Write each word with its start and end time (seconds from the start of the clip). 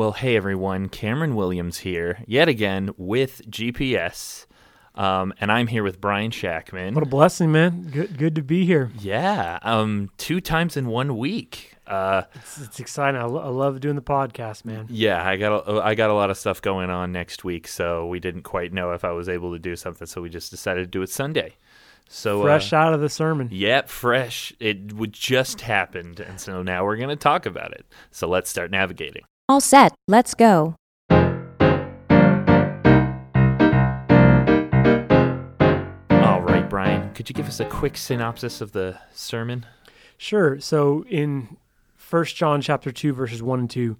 Well, 0.00 0.12
hey 0.12 0.34
everyone, 0.34 0.88
Cameron 0.88 1.34
Williams 1.34 1.80
here, 1.80 2.24
yet 2.26 2.48
again 2.48 2.88
with 2.96 3.42
GPS. 3.50 4.46
Um, 4.94 5.34
and 5.42 5.52
I'm 5.52 5.66
here 5.66 5.82
with 5.82 6.00
Bryan 6.00 6.30
Schackmann. 6.30 6.94
What 6.94 7.02
a 7.02 7.06
blessing, 7.06 7.52
man. 7.52 7.82
Good 7.90 8.16
good 8.16 8.34
to 8.36 8.42
be 8.42 8.64
here. 8.64 8.90
yeah, 8.98 9.58
um, 9.60 10.08
two 10.16 10.40
times 10.40 10.78
in 10.78 10.86
one 10.86 11.18
week. 11.18 11.76
Uh, 11.86 12.22
It's, 12.34 12.58
it's 12.62 12.80
exciting. 12.80 13.20
I, 13.20 13.24
lo- 13.24 13.42
I 13.42 13.48
love 13.50 13.78
doing 13.80 13.94
the 13.94 14.00
podcast, 14.00 14.64
man. 14.64 14.86
yeah, 14.88 15.22
I 15.22 15.36
got 15.36 15.68
a, 15.68 15.82
I 15.82 15.94
got 15.94 16.08
a 16.08 16.14
lot 16.14 16.30
of 16.30 16.38
stuff 16.38 16.62
going 16.62 16.88
on 16.88 17.12
next 17.12 17.44
week, 17.44 17.68
so 17.68 18.06
we 18.06 18.20
didn't 18.20 18.44
quite 18.44 18.72
know 18.72 18.92
if 18.92 19.04
I 19.04 19.10
was 19.10 19.28
able 19.28 19.52
to 19.52 19.58
do 19.58 19.76
something, 19.76 20.06
so 20.06 20.22
we 20.22 20.30
just 20.30 20.50
decided 20.50 20.80
to 20.80 20.86
do 20.86 21.02
it 21.02 21.10
Sunday. 21.10 21.56
So 22.08 22.40
Fresh 22.40 22.72
uh, 22.72 22.76
out 22.76 22.94
of 22.94 23.02
the 23.02 23.10
sermon. 23.10 23.50
Yep, 23.52 23.90
fresh. 23.90 24.54
It 24.60 24.94
would 24.94 25.12
just 25.12 25.60
happened, 25.60 26.20
and 26.20 26.40
so 26.40 26.62
now 26.62 26.86
we're 26.86 26.96
gonna 26.96 27.16
talk 27.16 27.44
about 27.44 27.72
it. 27.72 27.84
So 28.10 28.26
let's 28.30 28.48
start 28.48 28.70
navigating. 28.70 29.24
All 29.50 29.60
set, 29.60 29.92
let's 30.06 30.32
go. 30.34 30.76
All 31.10 31.18
right, 36.40 36.64
Bryan, 36.70 37.12
could 37.14 37.28
you 37.28 37.34
give 37.34 37.48
us 37.48 37.58
a 37.58 37.64
quick 37.64 37.96
synopsis 37.96 38.60
of 38.60 38.70
the 38.70 39.00
sermon? 39.12 39.66
Sure. 40.16 40.60
So 40.60 41.04
in 41.08 41.56
First 41.96 42.36
John 42.36 42.60
chapter 42.60 42.92
2 42.92 43.12
verses 43.12 43.42
1 43.42 43.58
and 43.58 43.68
2, 43.68 43.96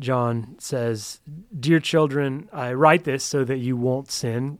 John 0.00 0.56
says, 0.58 1.20
"Dear 1.56 1.78
children, 1.78 2.48
I 2.52 2.72
write 2.72 3.04
this 3.04 3.22
so 3.22 3.44
that 3.44 3.58
you 3.58 3.76
won't 3.76 4.10
sin," 4.10 4.58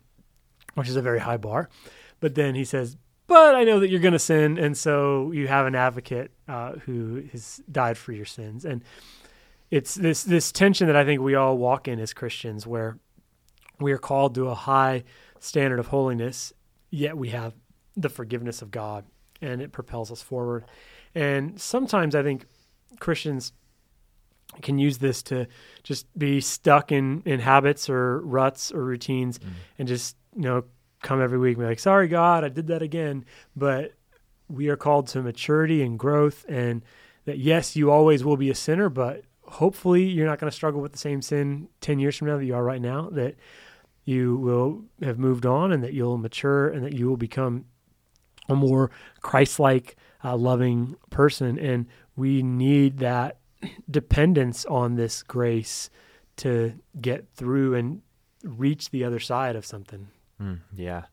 which 0.75 0.89
is 0.89 0.95
a 0.95 1.03
very 1.03 1.19
high 1.19 1.39
bar. 1.39 1.69
But 2.21 2.37
then 2.37 2.55
he 2.55 2.65
says, 2.65 2.97
"But 3.27 3.57
I 3.57 3.65
know 3.65 3.81
that 3.81 3.89
you're 3.89 3.99
going 3.99 4.13
to 4.13 4.21
sin, 4.21 4.57
and 4.57 4.79
so 4.79 5.33
you 5.33 5.49
have 5.49 5.67
an 5.67 5.75
advocate 5.75 6.31
uh, 6.47 6.75
who 6.85 7.25
has 7.33 7.61
died 7.69 7.99
for 7.99 8.13
your 8.13 8.25
sins." 8.25 8.65
And 8.65 8.85
it's 9.71 9.95
this 9.95 10.25
this 10.25 10.53
tension 10.53 10.87
that 10.87 10.97
I 10.97 11.05
think 11.05 11.21
we 11.21 11.35
all 11.35 11.59
walk 11.59 11.89
in 11.89 12.01
as 12.01 12.13
Christians, 12.13 12.67
where 12.67 12.99
we 13.81 13.93
are 13.93 13.99
called 13.99 14.35
to 14.37 14.49
a 14.49 14.55
high 14.55 15.05
standard 15.41 15.79
of 15.79 15.89
holiness, 15.89 16.53
yet 16.91 17.17
we 17.17 17.29
have 17.31 17.55
the 17.97 18.09
forgiveness 18.09 18.63
of 18.63 18.71
God, 18.71 19.05
and 19.41 19.61
it 19.61 19.73
propels 19.73 20.11
us 20.11 20.23
forward. 20.23 20.65
And 21.15 21.61
sometimes 21.61 22.15
I 22.15 22.23
think 22.23 22.47
Christians 23.01 23.53
can 24.63 24.79
use 24.79 24.99
this 24.99 25.23
to 25.25 25.47
just 25.83 26.07
be 26.19 26.41
stuck 26.41 26.91
in, 26.91 27.23
in 27.25 27.41
habits 27.41 27.91
or 27.91 28.21
ruts 28.23 28.73
or 28.73 28.83
routines 28.83 29.39
mm-hmm. 29.39 29.51
and 29.79 29.89
just, 29.89 30.17
you 30.35 30.43
know, 30.43 30.65
come 31.03 31.21
every 31.21 31.39
week 31.39 31.57
and 31.57 31.65
be 31.65 31.69
like, 31.69 31.79
sorry, 31.79 32.09
God, 32.09 32.45
I 32.45 32.49
did 32.49 32.69
that 32.69 32.83
again. 32.83 33.25
But 33.55 33.93
we 34.49 34.69
are 34.69 34.77
called 34.77 35.07
to 35.09 35.23
maturity 35.23 35.83
and 35.83 35.99
growth, 35.99 36.45
and 36.49 36.83
that, 37.27 37.39
yes, 37.39 37.77
you 37.77 37.91
always 37.91 38.25
will 38.25 38.39
be 38.39 38.51
a 38.51 38.55
sinner, 38.55 38.89
but 38.89 39.25
hopefully 39.49 40.05
you're 40.05 40.27
not 40.27 40.39
going 40.39 40.51
to 40.51 40.55
struggle 40.55 40.81
with 40.81 40.93
the 40.93 40.99
same 40.99 41.23
sin 41.23 41.69
10 41.81 41.99
years 41.99 42.17
from 42.17 42.29
now 42.29 42.37
that 42.37 42.45
you 42.45 42.55
are 42.55 42.63
right 42.63 42.81
now, 42.81 43.09
that 43.11 43.37
you 44.05 44.37
will 44.37 44.85
have 45.03 45.19
moved 45.19 45.47
on 45.47 45.73
and 45.73 45.83
that 45.83 45.93
you'll 45.93 46.19
mature 46.19 46.69
and 46.69 46.85
that 46.85 46.93
you 46.93 47.09
will 47.09 47.17
become 47.17 47.65
a 48.49 48.55
more 48.55 48.91
Christ-like, 49.21 49.97
uh, 50.25 50.37
loving 50.37 50.97
person. 51.11 51.59
And 51.59 51.87
we 52.17 52.43
need 52.43 52.99
that 52.99 53.39
dependence 53.91 54.65
on 54.67 54.95
this 54.95 55.23
grace 55.23 55.91
to 56.37 56.75
get 57.01 57.29
through 57.35 57.75
and 57.75 58.03
reach 58.45 58.91
the 58.91 59.05
other 59.05 59.19
side 59.19 59.57
of 59.57 59.67
something. 59.67 60.09
Mm, 60.41 60.61
yeah. 60.75 61.05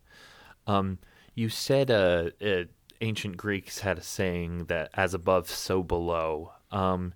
Um, 0.67 0.99
you 1.33 1.49
said 1.49 1.91
uh, 1.91 2.29
uh, 2.41 2.63
ancient 3.01 3.37
Greeks 3.37 3.79
had 3.79 3.97
a 3.97 4.03
saying 4.03 4.65
that 4.65 4.89
as 4.93 5.13
above, 5.13 5.49
so 5.49 5.83
below. 5.83 6.53
Um, 6.71 7.13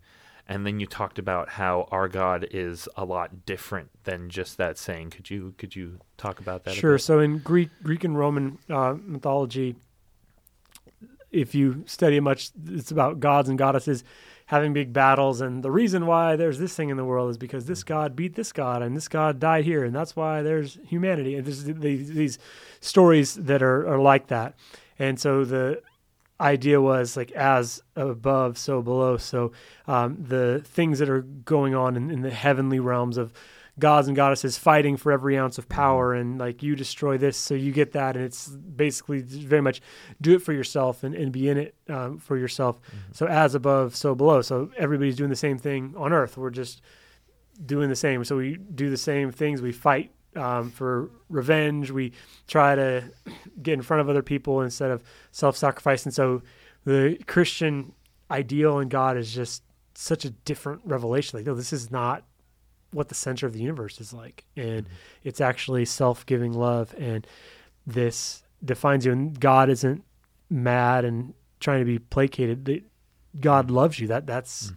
and 0.49 0.65
then 0.65 0.79
you 0.79 0.87
talked 0.87 1.19
about 1.19 1.47
how 1.47 1.87
our 1.91 2.07
God 2.07 2.47
is 2.49 2.89
a 2.97 3.05
lot 3.05 3.45
different 3.45 3.89
than 4.03 4.31
just 4.31 4.57
that 4.57 4.79
saying. 4.79 5.11
Could 5.11 5.29
you 5.29 5.53
could 5.59 5.75
you 5.75 5.99
talk 6.17 6.39
about 6.39 6.63
that? 6.63 6.73
Sure. 6.73 6.97
So 6.97 7.19
in 7.19 7.37
Greek, 7.37 7.69
Greek 7.83 8.03
and 8.03 8.17
Roman 8.17 8.57
uh, 8.67 8.95
mythology, 8.99 9.75
if 11.31 11.53
you 11.53 11.83
study 11.85 12.17
it 12.17 12.21
much, 12.21 12.49
it's 12.65 12.89
about 12.89 13.19
gods 13.19 13.47
and 13.47 13.59
goddesses 13.59 14.03
having 14.47 14.73
big 14.73 14.91
battles, 14.91 15.41
and 15.41 15.61
the 15.61 15.69
reason 15.69 16.07
why 16.07 16.35
there's 16.35 16.57
this 16.57 16.75
thing 16.75 16.89
in 16.89 16.97
the 16.97 17.05
world 17.05 17.29
is 17.29 17.37
because 17.37 17.67
this 17.67 17.83
god 17.83 18.15
beat 18.15 18.33
this 18.33 18.51
god, 18.51 18.81
and 18.81 18.97
this 18.97 19.07
god 19.07 19.39
died 19.39 19.63
here, 19.63 19.83
and 19.83 19.95
that's 19.95 20.15
why 20.15 20.41
there's 20.41 20.79
humanity. 20.87 21.35
And 21.35 21.45
there's 21.45 21.63
these, 21.65 22.09
these 22.09 22.39
stories 22.81 23.35
that 23.35 23.61
are, 23.61 23.87
are 23.87 23.99
like 23.99 24.25
that, 24.27 24.55
and 24.97 25.19
so 25.19 25.45
the 25.45 25.83
idea 26.39 26.79
was 26.81 27.17
like 27.17 27.31
as 27.31 27.81
above, 27.95 28.57
so 28.57 28.81
below. 28.81 29.17
So 29.17 29.51
um, 29.87 30.17
the 30.19 30.61
things 30.65 30.99
that 30.99 31.09
are 31.09 31.21
going 31.21 31.75
on 31.75 31.95
in, 31.95 32.09
in 32.09 32.21
the 32.21 32.29
heavenly 32.29 32.79
realms 32.79 33.17
of 33.17 33.33
gods 33.77 34.07
and 34.07 34.15
goddesses 34.15 34.57
fighting 34.57 34.97
for 34.97 35.11
every 35.11 35.37
ounce 35.37 35.57
of 35.57 35.69
power 35.69 36.13
and 36.13 36.37
like 36.37 36.61
you 36.61 36.75
destroy 36.75 37.17
this 37.17 37.37
so 37.37 37.53
you 37.53 37.71
get 37.71 37.93
that. 37.93 38.15
And 38.15 38.25
it's 38.25 38.47
basically 38.47 39.21
very 39.21 39.61
much 39.61 39.81
do 40.21 40.35
it 40.35 40.41
for 40.41 40.53
yourself 40.53 41.03
and, 41.03 41.15
and 41.15 41.31
be 41.31 41.49
in 41.49 41.57
it 41.57 41.75
um, 41.87 42.17
for 42.17 42.37
yourself. 42.37 42.79
So 43.13 43.25
as 43.25 43.55
above 43.55 43.95
so 43.95 44.15
below. 44.15 44.41
So 44.41 44.71
everybody's 44.77 45.15
doing 45.15 45.29
the 45.29 45.35
same 45.35 45.57
thing 45.57 45.93
on 45.97 46.13
earth. 46.13 46.37
We're 46.37 46.49
just 46.49 46.81
doing 47.65 47.89
the 47.89 47.95
same. 47.95 48.23
So 48.23 48.37
we 48.37 48.57
do 48.57 48.89
the 48.89 48.97
same 48.97 49.31
things. 49.31 49.61
We 49.61 49.71
fight 49.71 50.11
um, 50.35 50.71
for 50.71 51.09
revenge. 51.29 51.91
We 51.91 52.13
try 52.47 52.75
to 52.75 53.03
get 53.61 53.73
in 53.73 53.81
front 53.81 54.01
of 54.01 54.09
other 54.09 54.23
people 54.23 54.61
instead 54.61 54.91
of 54.91 55.03
self-sacrifice. 55.31 56.05
And 56.05 56.13
so 56.13 56.41
the 56.85 57.17
christian 57.27 57.93
ideal 58.31 58.79
in 58.79 58.89
god 58.89 59.17
is 59.17 59.33
just 59.33 59.63
such 59.95 60.25
a 60.25 60.29
different 60.29 60.81
revelation. 60.85 61.37
Like 61.37 61.45
no 61.45 61.55
this 61.55 61.73
is 61.73 61.91
not 61.91 62.23
what 62.91 63.09
the 63.09 63.15
center 63.15 63.45
of 63.45 63.53
the 63.53 63.59
universe 63.59 63.99
is 63.99 64.13
like. 64.13 64.45
And 64.55 64.87
it's 65.23 65.41
actually 65.41 65.85
self-giving 65.85 66.53
love. 66.53 66.95
And 66.97 67.27
this 67.85 68.43
defines 68.63 69.05
you. 69.05 69.11
And 69.11 69.39
god 69.39 69.69
isn't 69.69 70.03
mad 70.49 71.05
and 71.05 71.33
trying 71.59 71.79
to 71.79 71.85
be 71.85 71.99
placated. 71.99 72.83
God 73.39 73.69
loves 73.69 73.99
you. 73.99 74.07
That 74.07 74.25
that's 74.25 74.73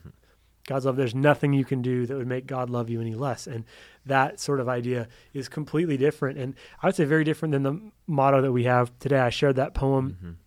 god's 0.73 0.85
love 0.87 0.97
there's 0.97 1.15
nothing 1.15 1.53
you 1.53 1.65
can 1.65 1.83
do 1.83 2.07
that 2.07 2.17
would 2.17 2.27
make 2.27 2.47
god 2.47 2.71
love 2.71 2.89
you 2.91 3.01
any 3.01 3.15
less. 3.15 3.47
And 3.47 3.65
that 4.07 4.41
sort 4.41 4.59
of 4.61 4.69
idea 4.69 5.07
is 5.33 5.49
completely 5.49 5.97
different. 5.97 6.39
And 6.39 6.55
i 6.83 6.87
would 6.87 6.97
say 6.97 7.05
very 7.05 7.25
different 7.25 7.53
than 7.53 7.63
the 7.63 7.75
motto 8.07 8.41
that 8.43 8.53
we 8.53 8.65
have 8.65 8.87
today. 8.99 9.19
I 9.19 9.31
shared 9.31 9.57
that 9.57 9.75
poem 9.75 10.39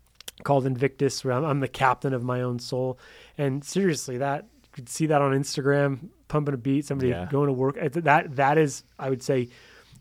called 0.44 0.66
invictus 0.66 1.24
where 1.24 1.34
I'm, 1.34 1.46
I'm 1.46 1.60
the 1.62 1.68
captain 1.68 2.14
of 2.14 2.24
my 2.24 2.42
own 2.42 2.60
soul. 2.60 3.00
And 3.38 3.64
seriously 3.64 4.18
that 4.18 4.44
you 4.64 4.70
could 4.74 4.90
see 4.90 5.06
that 5.08 5.22
on 5.22 5.32
instagram 5.32 6.10
pumping 6.28 6.54
a 6.54 6.58
beat 6.58 6.86
somebody 6.86 7.10
Yeah. 7.12 7.28
going 7.32 7.48
to 7.48 7.54
work. 7.54 7.76
That 7.94 8.36
that 8.36 8.58
is 8.58 8.84
i 9.00 9.10
would 9.10 9.24
say 9.24 9.50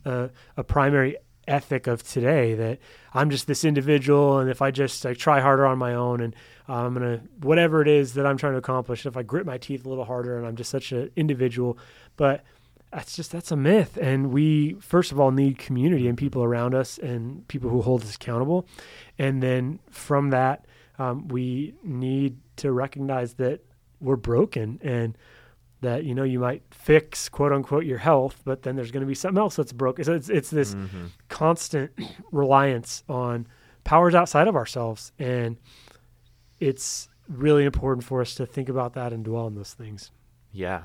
uh, 0.04 0.28
a 0.56 0.64
primary 0.64 1.16
ethic 1.46 1.86
of 1.86 2.02
today 2.02 2.54
that 2.54 2.78
i'm 3.12 3.28
just 3.28 3.46
this 3.46 3.64
individual 3.64 4.38
and 4.38 4.48
if 4.50 4.62
i 4.62 4.70
just 4.70 5.04
like 5.04 5.18
try 5.18 5.40
harder 5.40 5.66
on 5.66 5.76
my 5.78 5.92
own 5.94 6.22
and 6.22 6.34
i'm 6.68 6.94
gonna 6.94 7.20
whatever 7.40 7.82
it 7.82 7.88
is 7.88 8.14
that 8.14 8.24
i'm 8.26 8.36
trying 8.36 8.52
to 8.52 8.58
accomplish 8.58 9.04
if 9.06 9.16
i 9.16 9.22
grit 9.22 9.44
my 9.46 9.58
teeth 9.58 9.84
a 9.84 9.88
little 9.88 10.04
harder 10.04 10.36
and 10.38 10.46
i'm 10.46 10.56
just 10.56 10.70
such 10.70 10.92
an 10.92 11.10
individual 11.16 11.76
but 12.16 12.42
that's 12.92 13.16
just 13.16 13.32
that's 13.32 13.50
a 13.50 13.56
myth. 13.56 13.98
And 14.00 14.30
we 14.30 14.74
first 14.74 15.10
of 15.10 15.18
all 15.18 15.32
need 15.32 15.58
community 15.58 16.06
and 16.06 16.16
people 16.16 16.44
around 16.44 16.76
us 16.76 16.96
and 16.96 17.44
people 17.48 17.68
who 17.68 17.82
hold 17.82 18.02
us 18.02 18.14
accountable. 18.14 18.68
And 19.18 19.42
then 19.42 19.80
from 19.90 20.30
that 20.30 20.64
um, 21.00 21.26
we 21.26 21.74
need 21.82 22.36
to 22.58 22.70
recognize 22.70 23.34
that 23.34 23.62
we're 24.00 24.14
broken 24.14 24.78
and 24.80 25.18
that 25.80 26.04
you 26.04 26.14
know 26.14 26.22
you 26.22 26.38
might 26.38 26.62
fix 26.70 27.28
quote 27.28 27.52
unquote 27.52 27.84
your 27.84 27.98
health 27.98 28.40
but 28.44 28.62
then 28.62 28.76
there's 28.76 28.92
going 28.92 29.00
to 29.00 29.08
be 29.08 29.14
something 29.16 29.40
else 29.40 29.56
that's 29.56 29.72
broken 29.72 30.04
so 30.04 30.12
it's, 30.14 30.28
it's 30.28 30.50
this 30.50 30.76
Mm-hmm. 30.76 31.06
constant 31.28 31.90
reliance 32.30 33.02
on 33.08 33.48
powers 33.82 34.14
outside 34.14 34.46
of 34.46 34.54
ourselves. 34.54 35.10
And 35.18 35.56
it's 36.60 37.08
really 37.28 37.64
important 37.64 38.04
for 38.04 38.20
us 38.20 38.34
to 38.34 38.46
think 38.46 38.68
about 38.68 38.94
that 38.94 39.12
and 39.12 39.24
dwell 39.24 39.46
on 39.46 39.54
those 39.54 39.74
things. 39.74 40.10
Yeah, 40.52 40.84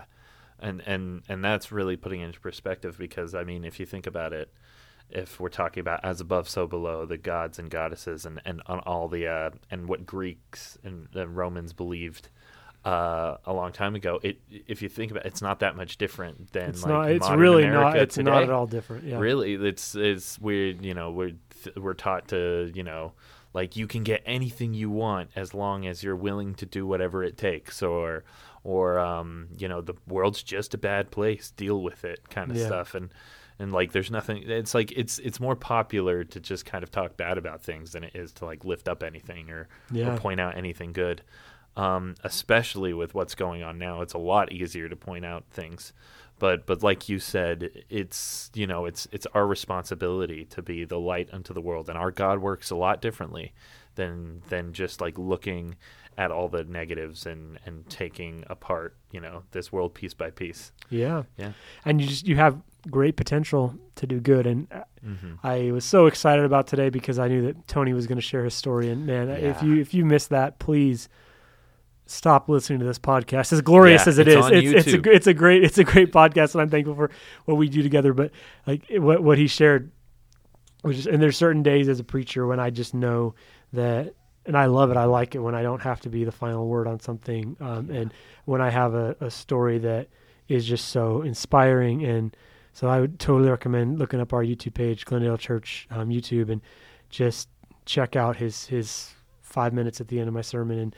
and 0.59 0.81
and 0.85 1.24
and 1.29 1.43
that's 1.43 1.72
really 1.72 1.96
putting 1.96 2.22
it 2.22 2.26
into 2.26 2.40
perspective 2.40 2.97
because 2.97 3.35
I 3.35 3.43
mean, 3.43 3.64
if 3.64 3.79
you 3.79 3.85
think 3.85 4.08
about 4.08 4.34
it, 4.34 4.52
if 5.09 5.40
we're 5.40 5.49
talking 5.49 5.82
about 5.82 6.03
as 6.03 6.22
above, 6.22 6.47
so 6.49 6.67
below, 6.67 7.05
the 7.05 7.17
gods 7.17 7.59
and 7.59 7.70
goddesses, 7.70 8.26
and 8.26 8.41
and 8.46 8.61
on 8.66 8.79
all 8.79 9.08
the 9.08 9.28
uh, 9.28 9.49
and 9.70 9.88
what 9.88 10.05
Greeks 10.05 10.78
and, 10.84 11.08
and 11.14 11.35
Romans 11.35 11.73
believed 11.73 12.29
uh, 12.85 13.38
a 13.46 13.53
long 13.53 13.72
time 13.72 13.96
ago, 13.96 14.20
it 14.23 14.40
if 14.49 14.82
you 14.82 14.90
think 14.90 15.11
about, 15.11 15.26
it, 15.26 15.29
it's 15.29 15.41
not 15.41 15.59
that 15.59 15.76
much 15.76 15.97
different 15.97 16.52
than 16.53 16.70
it's 16.70 16.84
like 16.84 16.91
not 16.91 17.11
it's 17.11 17.29
really 17.29 17.64
America 17.64 17.97
not 17.97 17.97
it's 17.97 18.17
not 18.17 18.43
at 18.43 18.49
all 18.49 18.67
different 18.67 19.03
yeah. 19.03 19.20
Really, 19.20 19.53
it's 19.55 19.96
it's 19.96 20.40
weird. 20.40 20.84
You 20.84 20.93
know, 20.93 21.11
we're 21.11 21.34
th- 21.64 21.76
we're 21.76 21.93
taught 21.93 22.29
to 22.29 22.72
you 22.73 22.84
know 22.84 23.14
like 23.53 23.75
you 23.75 23.87
can 23.87 24.03
get 24.03 24.22
anything 24.25 24.73
you 24.73 24.90
want 24.90 25.29
as 25.35 25.53
long 25.53 25.85
as 25.87 26.03
you're 26.03 26.16
willing 26.16 26.55
to 26.55 26.66
do 26.66 26.85
whatever 26.85 27.23
it 27.23 27.37
takes, 27.37 27.81
or 27.81 28.23
or 28.63 28.99
um, 28.99 29.47
you 29.57 29.67
know 29.67 29.81
the 29.81 29.93
world's 30.07 30.43
just 30.43 30.73
a 30.73 30.78
bad 30.78 31.11
place, 31.11 31.51
deal 31.51 31.81
with 31.81 32.03
it, 32.05 32.29
kind 32.29 32.51
of 32.51 32.57
Yeah. 32.57 32.67
stuff, 32.67 32.93
and 32.96 33.09
and 33.57 33.72
like 33.73 33.91
there's 33.91 34.11
nothing. 34.11 34.43
It's 34.46 34.73
like 34.73 34.91
it's 34.93 35.19
it's 35.19 35.40
more 35.40 35.55
popular 35.55 36.23
to 36.23 36.40
just 36.40 36.66
kind 36.66 36.84
of 36.84 36.91
talk 36.91 37.17
bad 37.17 37.37
about 37.37 37.61
things 37.61 37.91
than 37.93 38.03
it 38.03 38.16
is 38.16 38.31
to 38.34 38.46
like 38.46 38.63
lift 38.66 38.87
up 38.87 39.03
anything 39.03 39.49
or, 39.49 39.67
Yeah. 39.91 40.13
or 40.13 40.17
point 40.17 40.40
out 40.40 40.57
anything 40.57 40.93
good. 40.93 41.22
um, 41.78 42.16
especially 42.25 42.93
with 42.93 43.13
what's 43.13 43.35
going 43.35 43.63
on 43.63 43.78
now. 43.78 44.02
It's 44.02 44.13
a 44.13 44.17
lot 44.17 44.52
easier 44.52 44.90
to 44.90 44.95
point 44.97 45.23
out 45.23 45.45
things, 45.52 45.93
but 46.40 46.66
but 46.66 46.82
like 46.82 47.09
you 47.09 47.20
said, 47.20 47.84
it's 47.90 48.50
you 48.53 48.66
know 48.66 48.86
it's 48.86 49.08
it's 49.12 49.28
our 49.34 49.46
responsibility 49.46 50.46
to 50.46 50.62
be 50.62 50.86
the 50.86 51.00
light 51.00 51.30
unto 51.32 51.53
the 51.53 51.62
world, 51.62 51.90
and 51.90 51.97
our 51.97 52.12
God 52.12 52.40
works 52.40 52.72
a 52.72 52.76
lot 52.76 53.02
differently 53.02 53.53
than 53.96 54.41
than 54.50 54.74
just 54.74 55.02
like 55.02 55.18
looking 55.18 55.76
at 56.18 56.32
all 56.32 56.50
the 56.50 56.64
negatives 56.64 57.26
and 57.26 57.59
and 57.66 57.88
taking 57.90 58.44
apart 58.50 58.96
you 59.12 59.20
know 59.20 59.44
this 59.52 59.72
world 59.72 59.94
piece 59.94 60.14
by 60.14 60.30
piece. 60.30 60.72
Yeah. 60.90 61.24
Yeah. 61.38 61.52
And 61.86 62.02
you 62.02 62.08
just 62.08 62.28
you 62.28 62.36
have 62.36 62.62
great 62.90 63.18
potential 63.18 63.76
to 63.96 64.08
do 64.08 64.20
good 64.20 64.47
and 64.47 64.68
uh, 64.72 64.84
Mm-hmm. 65.06 65.36
I 65.47 65.72
was 65.72 65.86
so 65.86 66.08
excited 66.08 66.44
about 66.44 66.68
today 66.68 66.90
because 66.90 67.20
I 67.20 67.30
knew 67.30 67.41
that 67.44 67.68
Tony 67.70 67.94
was 67.94 68.06
going 68.06 68.18
to 68.18 68.22
share 68.22 68.44
his 68.44 68.53
story 68.53 68.90
and 68.90 69.06
man 69.06 69.30
if 69.30 69.64
you 69.64 69.80
if 69.80 69.94
you 69.94 70.03
missed 70.03 70.30
that 70.32 70.59
please 70.59 71.08
stop 72.09 72.50
listening 72.50 72.79
to 72.79 72.85
this 72.85 73.00
podcast 73.00 73.53
as 73.53 73.61
glorious 73.61 74.06
Yeah, 74.06 74.09
as 74.09 74.17
it 74.20 74.28
it's 74.28 74.46
is 74.47 74.52
it's 74.52 74.88
it's 74.88 75.08
a 75.08 75.11
it's 75.11 75.28
a 75.28 75.34
great 75.34 75.64
it's 75.64 75.78
a 75.78 75.84
great 75.84 76.11
podcast 76.11 76.53
and 76.53 76.61
I'm 76.61 76.70
thankful 76.70 76.96
for 76.96 77.11
what 77.46 77.56
we 77.56 77.70
do 77.70 77.84
together 77.84 78.14
but 78.14 78.32
like 78.66 78.84
what 78.91 79.22
what 79.23 79.38
he 79.38 79.47
shared 79.47 79.91
was 80.84 80.96
just 80.96 81.08
and 81.08 81.22
there's 81.22 81.38
certain 81.38 81.61
days 81.64 81.88
as 81.88 82.00
a 82.00 82.03
preacher 82.03 82.47
when 82.47 82.59
I 82.59 82.70
just 82.70 82.94
know 82.94 83.35
that 83.73 84.14
and 84.46 84.58
I 84.58 84.66
love 84.66 84.90
it. 84.90 84.97
I 84.97 85.03
like 85.03 85.35
it 85.35 85.40
when 85.40 85.53
I 85.53 85.61
don't 85.61 85.82
have 85.82 86.00
to 86.02 86.09
be 86.09 86.23
the 86.23 86.32
final 86.32 86.67
word 86.67 86.88
on 86.88 87.00
something, 87.00 87.56
um, 87.59 87.91
and 87.91 88.12
when 88.46 88.62
I 88.62 88.72
have 88.72 88.96
a, 88.96 89.16
a 89.20 89.29
story 89.29 89.78
that 89.79 90.08
is 90.47 90.66
just 90.66 90.88
so 90.88 91.22
inspiring. 91.22 92.03
And 92.03 92.35
so 92.73 92.88
I 92.88 93.00
would 93.00 93.20
totally 93.20 93.50
recommend 93.52 94.00
looking 94.00 94.20
up 94.20 94.34
our 94.34 94.44
YouTube 94.44 94.73
page, 94.73 95.05
Glendale 95.05 95.38
Church 95.38 95.88
um, 95.91 96.09
YouTube, 96.09 96.50
and 96.50 96.62
just 97.12 97.47
check 97.85 98.16
out 98.16 98.38
his 98.38 98.66
his 98.66 99.12
five 99.41 99.72
minutes 99.72 100.02
at 100.02 100.08
the 100.08 100.17
end 100.20 100.28
of 100.28 100.34
my 100.34 100.41
sermon, 100.41 100.79
and 100.79 100.96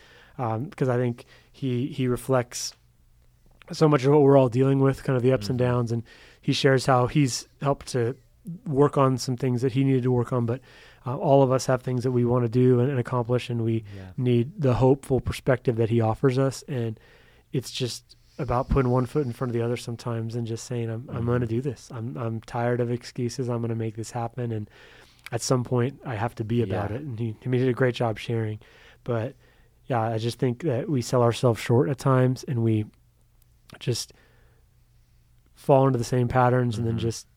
because 0.69 0.89
I 0.89 0.97
think 0.97 1.25
he 1.51 1.87
he 1.87 2.07
reflects 2.07 2.73
so 3.71 3.87
much 3.87 4.03
of 4.03 4.11
what 4.11 4.21
we're 4.21 4.37
all 4.37 4.49
dealing 4.49 4.79
with, 4.79 5.03
kind 5.03 5.15
of 5.15 5.23
the 5.23 5.31
ups 5.33 5.49
and 5.49 5.57
Mhm. 5.59 5.63
downs, 5.63 5.91
and 5.91 6.03
he 6.41 6.51
shares 6.53 6.85
how 6.85 7.07
he's 7.07 7.47
helped 7.61 7.87
to 7.89 8.15
work 8.65 8.97
on 8.97 9.17
some 9.17 9.37
things 9.37 9.61
that 9.61 9.71
he 9.73 9.83
needed 9.83 10.03
to 10.03 10.11
work 10.11 10.33
on, 10.33 10.45
but 10.45 10.59
uh, 11.05 11.15
all 11.15 11.41
of 11.43 11.51
us 11.51 11.67
have 11.67 11.81
things 11.81 12.03
that 12.03 12.11
we 12.11 12.25
want 12.25 12.43
to 12.43 12.49
do 12.49 12.79
and, 12.79 12.89
and 12.89 12.99
accomplish, 12.99 13.49
and 13.49 13.63
we 13.63 13.83
Yeah. 13.95 14.11
need 14.17 14.59
the 14.59 14.73
hopeful 14.75 15.19
perspective 15.21 15.75
that 15.77 15.89
he 15.89 16.01
offers 16.01 16.37
us. 16.37 16.63
And 16.67 16.99
it's 17.53 17.71
just 17.71 18.15
about 18.39 18.67
putting 18.69 18.91
one 18.91 19.05
foot 19.05 19.25
in 19.25 19.31
front 19.31 19.49
of 19.49 19.53
the 19.53 19.61
other 19.61 19.77
sometimes 19.77 20.35
and 20.35 20.45
just 20.47 20.65
saying, 20.65 20.89
I'm, 20.89 21.07
I'm 21.11 21.23
Mhm. 21.23 21.27
going 21.27 21.41
to 21.41 21.47
do 21.47 21.61
this. 21.61 21.89
I'm, 21.93 22.17
I'm 22.17 22.41
tired 22.41 22.79
of 22.81 22.91
excuses. 22.91 23.47
I'm 23.49 23.59
going 23.59 23.69
to 23.69 23.75
make 23.75 23.95
this 23.95 24.11
happen. 24.11 24.51
And 24.51 24.69
at 25.31 25.41
some 25.41 25.63
point, 25.63 25.99
I 26.05 26.15
have 26.15 26.33
to 26.35 26.43
be 26.43 26.61
about 26.63 26.89
Yeah. 26.89 26.97
it. 26.97 27.01
And 27.03 27.19
he, 27.19 27.35
he 27.41 27.49
did 27.49 27.67
a 27.69 27.73
great 27.73 27.95
job 27.95 28.17
sharing. 28.19 28.59
But 29.03 29.35
yeah, 29.91 30.01
I 30.01 30.17
just 30.17 30.39
think 30.39 30.63
that 30.63 30.87
we 30.89 31.01
sell 31.01 31.21
ourselves 31.21 31.59
short 31.59 31.89
at 31.89 31.97
times 31.97 32.45
and 32.47 32.63
we 32.63 32.85
just 33.79 34.13
fall 35.53 35.85
into 35.85 35.99
the 35.99 36.05
same 36.05 36.27
patterns 36.29 36.77
and 36.77 36.87
then 36.87 36.95
Mhm. 36.95 36.99
just 37.01 37.27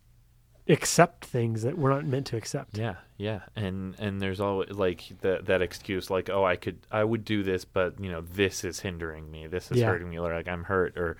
accept 0.68 1.24
things 1.24 1.62
that 1.62 1.76
we're 1.76 1.90
not 1.90 2.06
meant 2.06 2.26
to 2.28 2.36
accept. 2.36 2.78
Yeah, 2.78 2.94
yeah, 3.18 3.40
and 3.56 3.94
and 3.98 4.20
there's 4.20 4.40
always 4.40 4.70
like 4.70 5.02
that 5.20 5.46
that 5.46 5.60
excuse, 5.62 6.10
like, 6.10 6.30
oh, 6.30 6.44
I 6.44 6.56
could, 6.56 6.78
I 6.92 7.02
would 7.04 7.24
do 7.24 7.42
this, 7.42 7.64
but 7.64 7.98
you 8.00 8.10
know, 8.10 8.20
this 8.20 8.62
is 8.64 8.80
hindering 8.80 9.30
me, 9.30 9.46
this 9.48 9.70
is 9.72 9.78
Yeah. 9.78 9.86
hurting 9.88 10.08
me, 10.08 10.18
or 10.18 10.32
like 10.32 10.48
I'm 10.48 10.64
hurt, 10.64 10.96
or, 10.96 11.16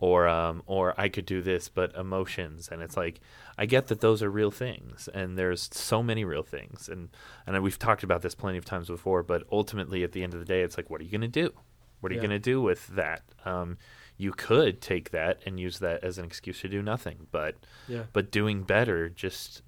or 0.00 0.26
um, 0.26 0.62
or 0.66 0.94
I 0.98 1.08
could 1.10 1.26
do 1.26 1.42
this, 1.42 1.68
but 1.68 1.94
emotions, 1.96 2.68
and 2.72 2.80
it's 2.82 2.96
like, 2.96 3.20
I 3.58 3.66
get 3.66 3.88
that 3.88 4.00
those 4.00 4.22
are 4.22 4.30
real 4.30 4.52
things, 4.52 5.08
and 5.12 5.36
there's 5.36 5.68
so 5.72 6.02
many 6.02 6.24
real 6.24 6.44
things, 6.44 6.88
and 6.88 7.08
and 7.46 7.60
we've 7.62 7.78
talked 7.78 8.04
about 8.04 8.22
this 8.22 8.34
plenty 8.34 8.56
of 8.56 8.64
times 8.64 8.86
before, 8.86 9.22
but 9.22 9.42
ultimately, 9.50 10.04
at 10.04 10.12
the 10.12 10.22
end 10.22 10.32
of 10.32 10.38
the 10.40 10.46
day, 10.46 10.62
it's 10.62 10.76
like, 10.76 10.88
what 10.88 11.00
are 11.00 11.04
you 11.04 11.10
gonna 11.10 11.26
do? 11.28 11.52
What 12.00 12.12
are 12.12 12.14
you 12.14 12.20
gonna 12.20 12.38
do 12.38 12.62
with 12.62 12.86
that? 12.88 13.22
Um, 13.44 13.76
you 14.16 14.30
could 14.32 14.80
take 14.80 15.10
that 15.10 15.42
and 15.44 15.58
use 15.58 15.80
that 15.80 16.04
as 16.04 16.18
an 16.18 16.24
excuse 16.24 16.60
to 16.60 16.68
do 16.68 16.82
nothing, 16.82 17.26
but 17.32 17.56
Yeah. 17.88 18.04
but 18.12 18.30
doing 18.30 18.62
better 18.62 19.08
just 19.08 19.62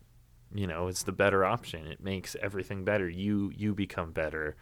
you 0.52 0.66
know 0.66 0.88
it's 0.88 1.04
the 1.04 1.12
better 1.12 1.44
option 1.44 1.86
it 1.86 2.02
makes 2.02 2.34
everything 2.42 2.84
better 2.84 3.08
you 3.08 3.52
you 3.56 3.72
become 3.72 4.10
better 4.10 4.56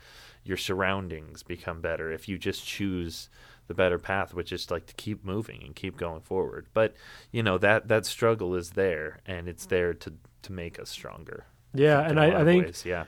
your 0.45 0.59
surroundings 0.59 1.43
become 1.43 1.81
better 1.81 2.13
if 2.13 2.29
you 2.29 2.37
just 2.37 2.67
choose 2.67 3.31
the 3.69 3.75
better 3.75 3.99
path 3.99 4.35
which 4.35 4.51
is 4.53 4.71
like 4.71 4.87
to 4.87 4.95
keep 4.95 5.25
moving 5.25 5.63
and 5.65 5.77
keep 5.77 5.97
going 5.97 6.21
forward 6.21 6.67
but 6.75 6.95
you 7.31 7.43
know 7.43 7.57
that 7.59 7.87
that 7.89 8.05
struggle 8.05 8.55
is 8.55 8.71
there 8.71 9.21
and 9.27 9.49
it's 9.49 9.67
there 9.67 9.95
to 9.95 10.13
to 10.43 10.53
make 10.53 10.79
us 10.81 10.91
stronger 10.91 11.45
Yeah. 11.75 12.01
And 12.01 12.19
I, 12.19 12.41
I 12.41 12.45
think 12.45 12.65
ways. 12.67 12.85
yeah 12.87 13.05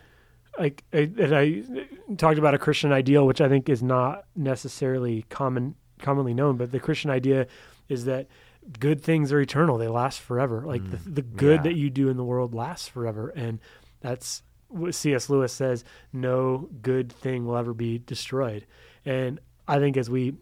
like 0.58 0.84
I, 0.92 0.98
and 1.18 1.34
I 1.34 1.62
talked 2.16 2.38
about 2.38 2.54
a 2.54 2.58
Christian 2.58 2.92
ideal, 2.92 3.24
which 3.24 3.40
I 3.40 3.48
think 3.48 3.68
is 3.68 3.82
not 3.82 4.24
necessarily 4.36 5.22
common 5.28 5.76
commonly 6.00 6.34
known, 6.34 6.56
but 6.56 6.72
the 6.72 6.80
Christian 6.80 7.08
idea 7.10 7.46
is 7.88 8.04
that 8.06 8.26
good 8.78 9.00
things 9.00 9.32
are 9.32 9.40
eternal; 9.40 9.78
they 9.78 9.86
last 9.88 10.20
forever. 10.20 10.64
Like 10.66 10.82
the, 10.90 10.96
Mm, 10.96 11.14
the 11.14 11.22
good 11.22 11.58
yeah. 11.58 11.62
that 11.70 11.74
you 11.76 11.88
do 11.88 12.08
in 12.08 12.16
the 12.16 12.24
world 12.24 12.52
lasts 12.52 12.88
forever, 12.88 13.28
and 13.30 13.60
that's 14.00 14.42
what 14.68 14.94
C.S. 14.94 15.30
Lewis 15.30 15.52
says: 15.52 15.84
no 16.12 16.68
good 16.82 17.12
thing 17.12 17.46
will 17.46 17.56
ever 17.56 17.72
be 17.72 17.98
destroyed. 17.98 18.66
And 19.04 19.38
I 19.68 19.78
think 19.78 19.96
as 19.96 20.10
we, 20.10 20.34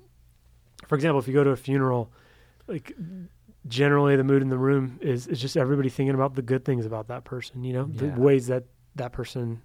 for 0.89 0.95
example, 0.97 1.21
if 1.21 1.29
you 1.29 1.35
go 1.35 1.45
to 1.45 1.51
a 1.51 1.57
funeral, 1.57 2.11
like 2.67 2.93
generally 3.67 4.17
the 4.17 4.25
mood 4.25 4.43
in 4.43 4.49
the 4.49 4.59
room 4.59 4.99
is 5.01 5.27
is 5.29 5.41
just 5.41 5.57
everybody 5.57 5.89
thinking 5.89 6.15
about 6.15 6.35
the 6.35 6.43
good 6.43 6.65
things 6.65 6.85
about 6.87 7.07
that 7.09 7.23
person. 7.25 7.63
You 7.63 7.73
know, 7.75 7.91
Yeah. 7.93 8.01
the 8.15 8.21
ways 8.21 8.47
that 8.49 8.65
that 8.97 9.13
person 9.13 9.63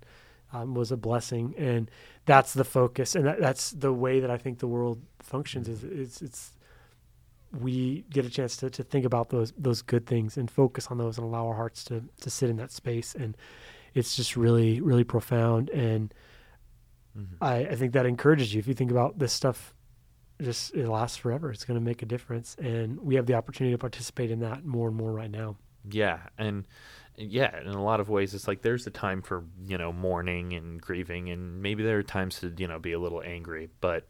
um, 0.51 0.75
was 0.75 0.91
a 0.91 0.97
blessing, 0.97 1.55
and 1.57 1.89
that's 2.25 2.53
the 2.53 2.63
focus, 2.63 3.15
and 3.15 3.25
that, 3.25 3.39
that's 3.39 3.71
the 3.71 3.91
way 3.91 4.19
that 4.19 4.29
I 4.29 4.37
think 4.37 4.59
the 4.59 4.67
world 4.67 5.01
functions. 5.19 5.67
Is 5.67 5.83
it's 5.83 6.21
it's 6.21 6.51
we 7.59 8.03
get 8.09 8.25
a 8.25 8.29
chance 8.29 8.57
to, 8.57 8.69
to 8.69 8.83
think 8.83 9.05
about 9.05 9.29
those 9.29 9.53
those 9.57 9.81
good 9.81 10.05
things 10.05 10.37
and 10.37 10.49
focus 10.51 10.87
on 10.91 10.97
those 10.97 11.17
and 11.17 11.25
allow 11.25 11.47
our 11.47 11.55
hearts 11.55 11.83
to 11.85 12.03
to 12.21 12.29
sit 12.29 12.49
in 12.49 12.57
that 12.57 12.71
space, 12.71 13.15
and 13.15 13.35
it's 13.93 14.15
just 14.15 14.35
really 14.35 14.81
really 14.81 15.03
profound, 15.03 15.69
and 15.69 16.13
Mhm. 17.17 17.37
I, 17.41 17.57
I 17.67 17.75
think 17.75 17.93
that 17.93 18.07
encourages 18.07 18.53
you 18.55 18.59
if 18.59 18.67
you 18.67 18.73
think 18.73 18.89
about 18.91 19.19
this 19.19 19.31
stuff. 19.33 19.73
Just 20.41 20.73
it 20.73 20.87
lasts 20.87 21.17
forever. 21.17 21.51
It's 21.51 21.65
going 21.65 21.79
to 21.79 21.85
make 21.85 22.01
a 22.01 22.05
difference, 22.05 22.55
and 22.59 22.99
we 22.99 23.15
have 23.15 23.25
the 23.25 23.35
opportunity 23.35 23.73
to 23.73 23.77
participate 23.77 24.31
in 24.31 24.39
that 24.39 24.65
more 24.65 24.87
and 24.87 24.97
more 24.97 25.11
right 25.11 25.31
now. 25.31 25.57
Yeah, 25.89 26.19
and 26.37 26.65
yeah, 27.15 27.59
in 27.59 27.67
a 27.67 27.83
lot 27.83 27.99
of 27.99 28.09
ways, 28.09 28.33
it's 28.33 28.47
like 28.47 28.61
there's 28.61 28.87
a 28.87 28.91
time 28.91 29.21
for 29.21 29.43
you 29.65 29.77
know 29.77 29.91
mourning 29.93 30.53
and 30.53 30.81
grieving, 30.81 31.29
and 31.29 31.61
maybe 31.61 31.83
there 31.83 31.97
are 31.97 32.03
times 32.03 32.39
to 32.39 32.53
you 32.57 32.67
know 32.67 32.79
be 32.79 32.93
a 32.93 32.99
little 32.99 33.21
angry, 33.21 33.69
but 33.81 34.07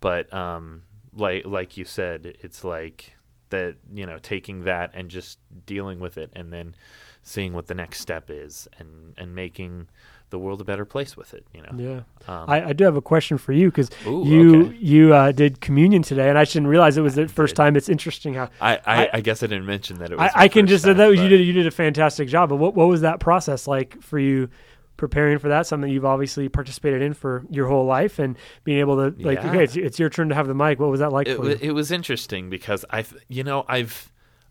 but 0.00 0.32
um 0.32 0.82
like 1.14 1.44
like 1.44 1.76
you 1.76 1.84
said, 1.84 2.36
it's 2.40 2.64
like 2.64 3.14
that 3.50 3.76
you 3.92 4.06
know 4.06 4.18
taking 4.18 4.64
that 4.64 4.90
and 4.94 5.10
just 5.10 5.38
dealing 5.66 6.00
with 6.00 6.16
it, 6.16 6.30
and 6.34 6.52
then 6.52 6.74
seeing 7.22 7.52
what 7.52 7.66
the 7.66 7.74
next 7.74 8.00
step 8.00 8.30
is, 8.30 8.68
and 8.78 9.14
and 9.18 9.34
making 9.34 9.88
the 10.30 10.38
world 10.38 10.60
a 10.60 10.64
better 10.64 10.84
place 10.84 11.16
with 11.16 11.34
it. 11.34 11.46
You 11.54 11.62
know, 11.62 11.70
Yeah, 11.76 12.32
um, 12.32 12.48
I, 12.48 12.66
I 12.68 12.72
do 12.72 12.84
have 12.84 12.96
a 12.96 13.02
question 13.02 13.38
for 13.38 13.52
you 13.52 13.70
because 13.70 13.90
you 14.04 14.66
okay. 14.66 14.76
you 14.76 15.14
uh, 15.14 15.32
did 15.32 15.60
communion 15.60 16.02
today, 16.02 16.28
and 16.28 16.38
I 16.38 16.44
didn't 16.44 16.66
realize 16.68 16.96
it 16.96 17.02
was 17.02 17.14
the 17.14 17.28
first 17.28 17.54
did. 17.56 17.62
time. 17.62 17.76
It's 17.76 17.88
interesting 17.88 18.34
how 18.34 18.50
I, 18.60 18.76
I, 18.76 18.80
I- 18.86 19.10
I 19.14 19.20
guess 19.20 19.42
I 19.42 19.46
didn't 19.46 19.66
mention 19.66 19.98
that 19.98 20.10
it 20.12 20.18
was. 20.18 20.30
I 20.34 20.48
can 20.48 20.66
just 20.66 20.84
time, 20.84 20.96
that 20.96 21.16
you 21.16 21.28
did 21.28 21.40
you 21.40 21.52
did 21.52 21.66
a 21.66 21.70
fantastic 21.70 22.28
job. 22.28 22.48
But 22.50 22.56
what 22.56 22.74
what 22.74 22.88
was 22.88 23.00
that 23.02 23.20
process 23.20 23.66
like 23.66 24.00
for 24.02 24.18
you? 24.18 24.48
Preparing 24.96 25.38
for 25.38 25.46
that, 25.50 25.64
something 25.64 25.88
you've 25.88 26.04
obviously 26.04 26.48
participated 26.48 27.02
in 27.02 27.14
for 27.14 27.44
your 27.50 27.68
whole 27.68 27.86
life, 27.86 28.18
and 28.18 28.36
being 28.64 28.80
able 28.80 28.96
to 28.96 29.16
like, 29.24 29.38
Yeah. 29.38 29.50
okay, 29.50 29.62
it's, 29.62 29.76
it's 29.76 29.96
your 30.00 30.10
turn 30.10 30.28
to 30.30 30.34
have 30.34 30.48
the 30.48 30.56
mic. 30.56 30.80
What 30.80 30.90
was 30.90 30.98
that 30.98 31.12
like 31.12 31.28
it, 31.28 31.36
for 31.36 31.44
you? 31.48 31.56
it 31.60 31.70
was 31.70 31.92
interesting 31.92 32.50
because 32.50 32.84
I've 32.90 33.16
you 33.28 33.44
know 33.44 33.64
I've 33.68 34.10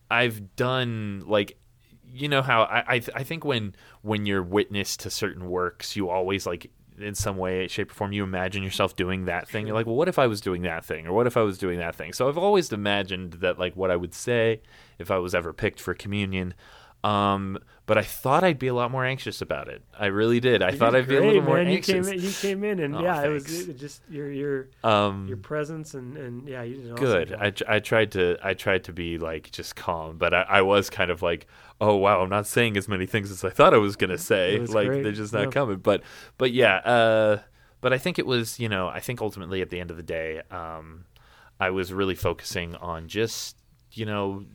I've 0.09 0.55
done 0.55 1.23
like 1.25 1.57
you 2.21 2.27
know 2.29 2.41
how 2.41 2.63
I 2.63 2.83
I, 2.87 2.99
th- 2.99 3.09
I 3.15 3.23
think 3.23 3.45
when 3.45 3.75
when 4.01 4.25
you're 4.25 4.43
witness 4.43 4.97
to 4.97 5.09
certain 5.09 5.49
works 5.49 5.95
you 5.95 6.09
always 6.09 6.45
like 6.45 6.71
in 6.99 7.13
some 7.13 7.37
way 7.37 7.67
shape 7.67 7.91
or 7.91 7.93
form 7.93 8.11
you 8.11 8.23
imagine 8.23 8.63
yourself 8.63 8.95
doing 8.95 9.25
that 9.25 9.47
thing. 9.47 9.67
You're 9.67 9.75
like 9.75 9.85
well 9.85 9.95
what 9.95 10.07
if 10.07 10.17
I 10.17 10.27
was 10.27 10.41
doing 10.41 10.63
that 10.63 10.83
thing? 10.83 11.05
Or 11.07 11.13
what 11.13 11.27
if 11.27 11.37
I 11.37 11.41
was 11.41 11.57
doing 11.57 11.77
that 11.79 11.95
thing? 11.95 12.13
So 12.13 12.27
I've 12.27 12.37
always 12.39 12.71
imagined 12.73 13.33
that 13.33 13.59
like 13.59 13.75
what 13.75 13.91
I 13.91 13.95
would 13.95 14.13
say 14.13 14.61
if 14.97 15.11
I 15.11 15.17
was 15.19 15.35
ever 15.35 15.53
picked 15.53 15.79
for 15.79 15.93
communion. 15.93 16.53
Um 17.03 17.59
but 17.85 17.97
I 17.97 18.01
thought 18.01 18.43
I'd 18.43 18.59
be 18.59 18.67
a 18.67 18.73
lot 18.73 18.91
more 18.91 19.05
anxious 19.05 19.41
about 19.41 19.69
it. 19.69 19.81
I 19.97 20.07
really 20.07 20.41
did. 20.41 20.61
I 20.61 20.71
You 20.71 20.77
thought 20.77 20.91
did 20.91 21.03
I'd 21.03 21.07
be 21.07 21.15
a 21.15 21.19
great, 21.19 21.27
little 21.27 21.41
more 21.43 21.57
anxious 21.59 21.87
You 21.87 22.03
came 22.03 22.13
in, 22.13 22.21
you 22.21 22.31
came 22.31 22.63
in, 22.65 22.79
and 22.79 22.95
Oh, 22.95 23.01
yeah, 23.01 23.23
it 23.23 23.29
was 23.29 23.69
it 23.69 23.77
just 23.77 24.01
your 24.09 24.29
your 24.31 24.67
um 24.83 25.27
your 25.27 25.37
presence 25.37 25.93
and 25.93 26.17
and 26.17 26.47
yeah, 26.49 26.63
you 26.63 26.77
did 26.77 26.91
awesome 26.91 27.05
good. 27.05 27.27
job. 27.29 27.39
I, 27.69 27.75
I 27.75 27.79
tried 27.79 28.11
to 28.13 28.37
i 28.43 28.53
tried 28.55 28.83
to 28.85 28.93
be 28.93 29.17
like 29.19 29.51
just 29.51 29.75
calm 29.75 30.17
but 30.17 30.33
I, 30.33 30.41
I 30.41 30.61
was 30.63 30.89
kind 30.89 31.11
of 31.11 31.21
like 31.21 31.47
oh 31.79 31.95
wow 31.95 32.21
i'm 32.21 32.29
not 32.29 32.47
saying 32.47 32.75
as 32.77 32.87
many 32.87 33.05
things 33.05 33.31
as 33.31 33.43
i 33.43 33.49
thought 33.49 33.73
i 33.73 33.77
was 33.77 33.95
gonna 33.95 34.17
say. 34.17 34.57
was 34.59 34.73
like 34.73 34.87
great, 34.87 35.03
they're 35.03 35.11
just 35.11 35.33
not 35.33 35.45
yeah. 35.45 35.51
coming. 35.51 35.77
But 35.77 36.01
but 36.37 36.51
yeah 36.51 36.77
uh 36.77 37.41
but 37.81 37.93
i 37.93 37.97
think 37.97 38.17
it 38.17 38.25
was 38.25 38.59
you 38.59 38.69
know 38.69 38.87
i 38.87 38.99
think 38.99 39.21
ultimately 39.21 39.61
at 39.61 39.69
the 39.69 39.79
end 39.79 39.91
of 39.91 39.97
the 39.97 40.03
day 40.03 40.41
um 40.51 41.05
i 41.59 41.69
was 41.69 41.93
really 41.93 42.15
focusing 42.15 42.75
on 42.75 43.07
just 43.07 43.57
you 43.91 44.05
know 44.05 44.45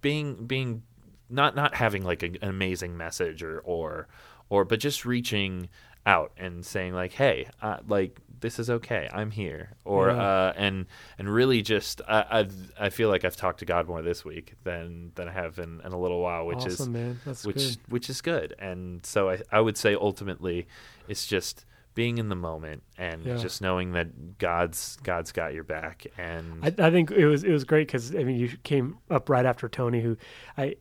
being 0.00 0.46
being 0.46 0.82
not 1.28 1.54
not 1.54 1.74
having 1.74 2.02
like 2.02 2.22
a, 2.22 2.26
an 2.26 2.48
amazing 2.48 2.96
message 2.96 3.42
or 3.42 3.60
or 3.60 4.08
or 4.48 4.64
but 4.64 4.80
just 4.80 5.04
reaching 5.04 5.68
out 6.06 6.32
and 6.36 6.64
saying 6.64 6.94
like, 6.94 7.12
"Hey, 7.12 7.48
uh, 7.60 7.78
like 7.86 8.18
this 8.40 8.58
is 8.58 8.70
okay. 8.70 9.08
I'm 9.12 9.30
here." 9.30 9.72
Or 9.84 10.08
Yeah. 10.10 10.16
uh, 10.22 10.52
and 10.56 10.86
and 11.18 11.28
really 11.32 11.60
just 11.62 12.00
I 12.08 12.24
I've, 12.30 12.72
I 12.80 12.88
feel 12.88 13.08
like 13.10 13.24
I've 13.24 13.36
talked 13.36 13.58
to 13.60 13.64
God 13.66 13.86
more 13.86 14.00
this 14.02 14.24
week 14.24 14.54
than 14.64 15.12
than 15.14 15.28
I 15.28 15.32
have 15.32 15.58
in, 15.58 15.80
in 15.84 15.92
a 15.92 15.98
little 16.00 16.20
while, 16.20 16.46
which 16.46 16.58
awesome, 16.58 16.70
is 16.70 16.88
man. 16.88 17.20
That's 17.24 17.44
which 17.44 17.56
good. 17.56 17.76
which 17.88 18.10
is 18.10 18.20
good. 18.22 18.54
And 18.58 19.04
so 19.04 19.28
I 19.30 19.42
I 19.52 19.60
would 19.60 19.76
say 19.76 19.94
ultimately 19.94 20.66
it's 21.08 21.26
just 21.26 21.66
being 21.94 22.18
in 22.18 22.28
the 22.28 22.36
moment 22.36 22.82
and 22.96 23.24
Yeah. 23.26 23.36
just 23.36 23.60
knowing 23.60 23.92
that 23.92 24.38
God's 24.38 24.96
God's 25.02 25.32
got 25.32 25.52
your 25.52 25.64
back 25.64 26.06
and 26.16 26.64
I, 26.64 26.86
I 26.86 26.90
think 26.90 27.10
it 27.10 27.26
was 27.26 27.44
it 27.44 27.50
was 27.50 27.64
great 27.64 27.88
because 27.88 28.14
I 28.14 28.24
mean 28.24 28.36
you 28.36 28.48
came 28.62 28.98
up 29.10 29.28
right 29.28 29.44
after 29.44 29.68
Tony, 29.68 30.00
who 30.00 30.16
I. 30.56 30.76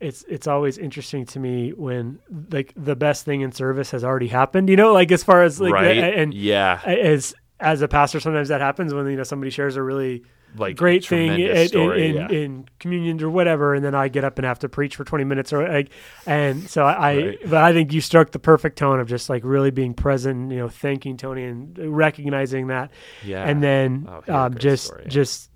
It's 0.00 0.24
it's 0.28 0.46
always 0.46 0.76
interesting 0.76 1.24
to 1.26 1.38
me 1.38 1.70
when 1.72 2.18
like 2.50 2.72
the 2.76 2.96
best 2.96 3.24
thing 3.24 3.40
in 3.42 3.52
service 3.52 3.90
has 3.92 4.04
already 4.04 4.28
happened. 4.28 4.68
You 4.68 4.76
know, 4.76 4.92
like 4.92 5.10
as 5.12 5.22
far 5.22 5.42
as 5.42 5.60
like 5.60 5.70
the- 5.70 5.74
right 5.74 6.14
and 6.18 6.34
yeah 6.34 6.80
as 6.84 7.34
as 7.60 7.80
a 7.82 7.88
pastor, 7.88 8.20
sometimes 8.20 8.48
that 8.48 8.60
happens 8.60 8.92
when 8.92 9.06
you 9.08 9.16
know 9.16 9.22
somebody 9.22 9.50
shares 9.50 9.76
a 9.76 9.82
really 9.82 10.24
like 10.56 10.76
great 10.76 11.04
thing 11.04 11.40
in, 11.40 11.68
story, 11.68 12.10
in, 12.10 12.14
yeah. 12.14 12.28
in 12.28 12.68
communions 12.78 13.22
or 13.22 13.30
whatever, 13.30 13.74
and 13.74 13.84
then 13.84 13.94
I 13.94 14.06
get 14.08 14.22
up 14.24 14.38
and 14.38 14.46
have 14.46 14.58
to 14.60 14.68
preach 14.68 14.94
for 14.96 15.04
twenty 15.04 15.24
minutes 15.24 15.52
or 15.52 15.66
like, 15.66 15.90
and 16.26 16.68
so 16.68 16.84
I, 16.84 17.10
I 17.10 17.36
but 17.46 17.62
I 17.62 17.72
think 17.72 17.92
you 17.92 18.00
struck 18.00 18.30
the 18.30 18.38
perfect 18.38 18.78
tone 18.78 19.00
of 19.00 19.08
just 19.08 19.28
like 19.30 19.42
really 19.44 19.70
being 19.70 19.94
present, 19.94 20.52
you 20.52 20.58
know, 20.58 20.68
thanking 20.68 21.16
Tony 21.16 21.44
and 21.44 21.76
recognizing 21.96 22.66
that, 22.68 22.90
yeah 23.24 23.44
and 23.48 23.62
then 23.62 24.06
Oh, 24.08 24.20
he 24.26 24.30
had 24.32 24.38
a 24.38 24.44
um, 24.44 24.58
just 24.58 24.84
story. 24.86 25.06
just 25.08 25.50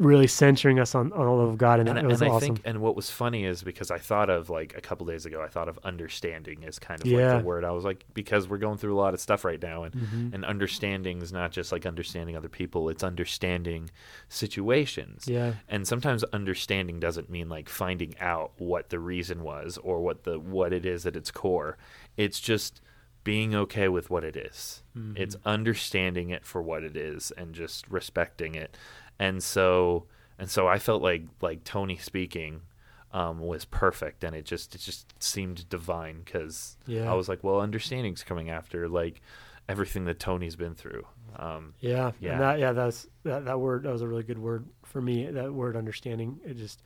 really 0.00 0.26
centering 0.26 0.80
us 0.80 0.94
on, 0.94 1.12
on 1.12 1.26
the 1.26 1.30
love 1.30 1.50
of 1.50 1.58
God, 1.58 1.78
and, 1.78 1.88
and, 1.88 1.96
that 1.96 2.00
and 2.04 2.08
was 2.10 2.22
I 2.22 2.28
awesome. 2.28 2.56
think, 2.56 2.62
and 2.64 2.80
what 2.80 2.96
was 2.96 3.10
funny 3.10 3.44
is 3.44 3.62
because 3.62 3.90
I 3.90 3.98
thought 3.98 4.30
of 4.30 4.48
like 4.50 4.74
a 4.76 4.80
couple 4.80 5.06
days 5.06 5.26
ago, 5.26 5.42
I 5.42 5.48
thought 5.48 5.68
of 5.68 5.78
understanding 5.84 6.64
as 6.64 6.78
kind 6.78 7.00
of 7.00 7.06
Yeah. 7.06 7.34
like 7.34 7.42
the 7.42 7.46
word. 7.46 7.64
I 7.64 7.70
was 7.70 7.84
like, 7.84 8.04
because 8.14 8.48
we're 8.48 8.58
going 8.58 8.78
through 8.78 8.94
a 8.94 8.98
lot 9.00 9.12
of 9.14 9.20
stuff 9.20 9.44
right 9.44 9.60
now, 9.62 9.84
and 9.84 9.94
Mhm. 9.94 10.34
and 10.34 10.44
understanding 10.44 11.20
is 11.22 11.32
not 11.32 11.52
just 11.52 11.70
like 11.70 11.84
understanding 11.86 12.34
other 12.34 12.48
people; 12.48 12.88
it's 12.88 13.04
understanding 13.04 13.90
situations. 14.28 15.28
Yeah, 15.28 15.54
And 15.68 15.86
sometimes 15.86 16.24
understanding 16.32 16.98
doesn't 16.98 17.28
mean 17.30 17.48
like 17.48 17.68
finding 17.68 18.14
out 18.20 18.52
what 18.56 18.88
the 18.88 18.98
reason 18.98 19.42
was 19.42 19.78
or 19.78 20.00
what 20.00 20.24
the 20.24 20.38
what 20.40 20.72
it 20.72 20.86
is 20.86 21.06
at 21.06 21.14
its 21.14 21.30
core. 21.30 21.76
It's 22.16 22.40
just 22.40 22.80
being 23.22 23.54
okay 23.54 23.86
with 23.88 24.08
what 24.08 24.24
it 24.24 24.34
is. 24.34 24.82
It's 25.14 25.36
understanding 25.44 26.30
it 26.30 26.44
for 26.44 26.60
what 26.62 26.82
it 26.82 26.96
is 26.96 27.30
and 27.36 27.54
just 27.54 27.86
respecting 27.88 28.54
it. 28.54 28.76
And 29.20 29.40
so 29.42 30.06
and 30.38 30.50
so 30.50 30.66
I 30.66 30.78
felt 30.80 31.02
like 31.02 31.22
like 31.40 31.62
Tony 31.62 31.96
speaking 31.96 32.62
um, 33.12 33.38
was 33.40 33.64
perfect, 33.64 34.24
and 34.24 34.34
it 34.34 34.44
just 34.46 34.74
it 34.74 34.80
just 34.80 35.12
seemed 35.22 35.68
divine 35.68 36.22
because 36.24 36.76
Yeah. 36.86 37.10
I 37.10 37.14
was 37.14 37.28
like, 37.28 37.44
well, 37.44 37.60
understanding's 37.60 38.22
coming 38.24 38.50
after 38.50 38.88
like 38.88 39.20
everything 39.68 40.04
that 40.06 40.18
Tony's 40.18 40.56
been 40.56 40.74
through. 40.74 41.06
Um, 41.36 41.74
yeah, 41.80 42.12
Yeah. 42.18 42.32
And 42.32 42.40
that 42.40 42.58
yeah, 42.58 42.72
that's 42.72 43.06
that 43.24 43.44
that 43.44 43.60
word 43.60 43.82
that 43.84 43.92
was 43.92 44.02
a 44.02 44.08
really 44.08 44.22
good 44.24 44.38
word 44.38 44.64
for 44.84 45.00
me. 45.02 45.26
That 45.26 45.52
word 45.52 45.76
understanding. 45.76 46.40
It 46.44 46.56
just 46.56 46.82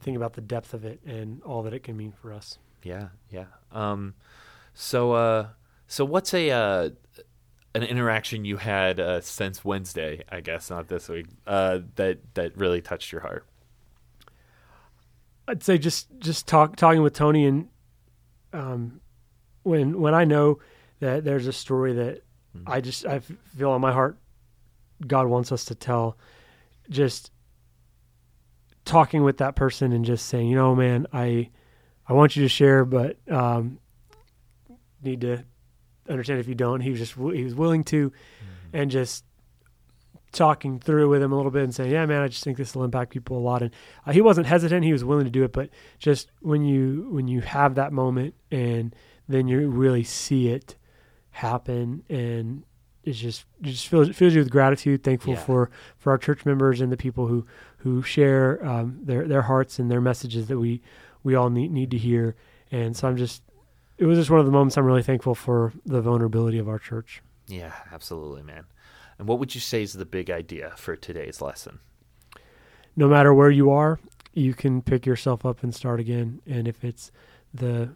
think 0.00 0.16
about 0.16 0.34
the 0.34 0.40
depth 0.42 0.74
of 0.74 0.84
it 0.84 1.00
and 1.06 1.42
all 1.44 1.62
that 1.62 1.72
it 1.72 1.82
can 1.82 1.96
mean 1.96 2.12
for 2.12 2.32
us. 2.32 2.58
Yeah, 2.82 3.08
yeah. 3.30 3.46
Um, 3.72 4.14
so, 4.74 5.12
uh, 5.12 5.46
so 5.86 6.04
what's 6.04 6.34
a 6.34 6.50
uh, 6.50 6.90
an 7.74 7.82
interaction 7.82 8.44
you 8.44 8.58
had 8.58 9.00
uh, 9.00 9.20
since 9.20 9.64
Wednesday? 9.64 10.22
I 10.30 10.40
guess 10.40 10.70
not 10.70 10.88
this 10.88 11.08
week. 11.08 11.26
Uh, 11.46 11.80
that 11.96 12.18
that 12.34 12.56
really 12.56 12.80
touched 12.80 13.12
your 13.12 13.22
heart. 13.22 13.46
I'd 15.46 15.62
say 15.62 15.78
just 15.78 16.08
just 16.18 16.46
talk 16.46 16.76
talking 16.76 17.02
with 17.02 17.14
Tony 17.14 17.46
and 17.46 17.68
um, 18.52 19.00
when 19.62 20.00
when 20.00 20.14
I 20.14 20.24
know 20.24 20.60
that 21.00 21.24
there's 21.24 21.46
a 21.46 21.52
story 21.52 21.92
that 21.94 22.22
I 22.66 22.80
just 22.80 23.04
I 23.04 23.18
feel 23.18 23.70
on 23.70 23.80
my 23.80 23.92
heart 23.92 24.16
God 25.06 25.26
wants 25.26 25.52
us 25.52 25.64
to 25.66 25.74
tell, 25.74 26.16
just 26.88 27.30
talking 28.84 29.22
with 29.22 29.38
that 29.38 29.56
person 29.56 29.92
and 29.92 30.04
just 30.04 30.26
saying, 30.26 30.48
you 30.48 30.56
know, 30.56 30.74
man, 30.74 31.06
I 31.12 31.50
I 32.06 32.12
want 32.12 32.36
you 32.36 32.42
to 32.42 32.48
share, 32.48 32.84
but 32.84 33.16
um, 33.30 33.78
need 35.02 35.22
to 35.22 35.44
understand 36.08 36.40
if 36.40 36.48
you 36.48 36.54
don't. 36.54 36.80
He 36.80 36.90
was 36.90 36.98
just 36.98 37.14
he 37.14 37.44
was 37.44 37.54
willing 37.54 37.84
to, 37.84 38.12
and 38.72 38.90
just 38.90 39.24
talking 40.32 40.80
through 40.80 41.08
with 41.08 41.22
him 41.22 41.32
a 41.32 41.36
little 41.36 41.50
bit 41.50 41.62
and 41.62 41.74
saying, 41.74 41.90
"Yeah, 41.92 42.04
man, 42.06 42.22
I 42.22 42.28
just 42.28 42.42
think 42.44 42.56
this 42.58 42.74
will 42.74 42.84
impact 42.84 43.12
people 43.12 43.36
a 43.36 43.40
lot." 43.40 43.62
And 43.62 43.70
uh, 44.06 44.12
he 44.12 44.20
wasn't 44.20 44.46
hesitant; 44.46 44.84
he 44.84 44.92
was 44.92 45.04
willing 45.04 45.24
to 45.24 45.30
do 45.30 45.44
it. 45.44 45.52
But 45.52 45.70
just 45.98 46.30
when 46.40 46.64
you 46.64 47.06
when 47.10 47.28
you 47.28 47.40
have 47.40 47.76
that 47.76 47.92
moment 47.92 48.34
and 48.50 48.94
then 49.28 49.46
you 49.48 49.68
really 49.68 50.02
see 50.04 50.48
it 50.48 50.76
happen, 51.30 52.02
and 52.08 52.64
it's 53.04 53.18
just 53.18 53.44
it 53.62 53.66
just 53.70 53.88
fills 53.88 54.08
fills 54.16 54.34
you 54.34 54.40
with 54.40 54.50
gratitude, 54.50 55.02
thankful 55.04 55.34
Yeah. 55.34 55.40
for 55.40 55.70
for 55.98 56.10
our 56.10 56.18
church 56.18 56.44
members 56.44 56.80
and 56.80 56.90
the 56.90 56.96
people 56.96 57.26
who 57.28 57.46
who 57.78 58.02
share 58.02 58.64
um, 58.66 58.98
their 59.02 59.28
their 59.28 59.42
hearts 59.42 59.78
and 59.78 59.90
their 59.90 60.00
messages 60.00 60.48
that 60.48 60.58
we 60.58 60.82
we 61.22 61.34
all 61.34 61.50
need 61.50 61.70
need 61.70 61.90
to 61.92 61.98
hear. 61.98 62.34
And 62.72 62.96
so 62.96 63.06
I'm 63.06 63.16
just 63.16 63.42
it 63.98 64.06
was 64.06 64.18
just 64.18 64.30
one 64.30 64.40
of 64.40 64.46
the 64.46 64.52
moments 64.52 64.76
I'm 64.76 64.84
really 64.84 65.02
thankful 65.02 65.34
for 65.34 65.72
the 65.84 66.00
vulnerability 66.00 66.58
of 66.58 66.68
our 66.68 66.78
church. 66.78 67.22
Yeah, 67.46 67.72
absolutely, 67.92 68.42
man. 68.42 68.64
And 69.18 69.28
what 69.28 69.38
would 69.38 69.54
you 69.54 69.60
say 69.60 69.82
is 69.82 69.92
the 69.92 70.04
big 70.04 70.30
idea 70.30 70.72
for 70.76 70.96
today's 70.96 71.40
lesson? 71.40 71.80
no 72.96 73.08
matter 73.08 73.34
where 73.34 73.50
you 73.50 73.70
are, 73.70 73.98
you 74.32 74.54
can 74.54 74.82
pick 74.82 75.06
yourself 75.06 75.44
up 75.44 75.62
and 75.62 75.74
start 75.74 76.00
again. 76.00 76.40
And 76.46 76.68
if 76.68 76.84
it's 76.84 77.10
the 77.52 77.90